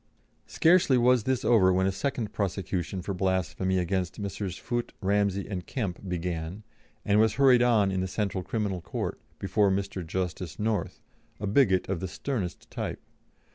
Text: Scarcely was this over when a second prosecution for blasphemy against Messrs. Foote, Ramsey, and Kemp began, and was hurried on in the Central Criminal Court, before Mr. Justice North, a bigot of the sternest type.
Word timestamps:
Scarcely 0.47 0.97
was 0.97 1.25
this 1.25 1.45
over 1.45 1.71
when 1.71 1.85
a 1.85 1.91
second 1.91 2.33
prosecution 2.33 3.03
for 3.03 3.13
blasphemy 3.13 3.77
against 3.77 4.17
Messrs. 4.17 4.57
Foote, 4.57 4.93
Ramsey, 4.99 5.47
and 5.47 5.67
Kemp 5.67 6.09
began, 6.09 6.63
and 7.05 7.19
was 7.19 7.35
hurried 7.35 7.61
on 7.61 7.91
in 7.91 8.01
the 8.01 8.07
Central 8.07 8.43
Criminal 8.43 8.81
Court, 8.81 9.21
before 9.37 9.69
Mr. 9.69 10.03
Justice 10.03 10.57
North, 10.57 11.03
a 11.39 11.45
bigot 11.45 11.87
of 11.87 11.99
the 11.99 12.07
sternest 12.07 12.67
type. 12.71 12.99